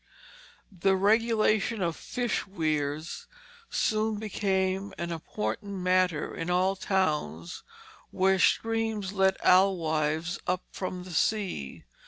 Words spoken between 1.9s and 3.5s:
fish weirs